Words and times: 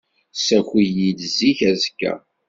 Ssaki-iyi-d 0.37 1.19
zik 1.35 1.59
azekka. 1.71 2.13